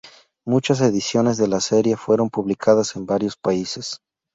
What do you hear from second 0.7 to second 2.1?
ediciones de la serie